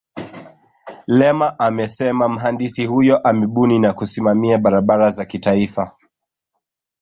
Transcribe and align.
Lema 1.07 1.59
amesema 1.59 2.29
mhandisi 2.29 2.85
huyo 2.85 3.17
amebuni 3.17 3.79
na 3.79 3.93
kusimamia 3.93 4.57
barabara 4.57 5.09
za 5.09 5.25
kitaifa 5.25 5.95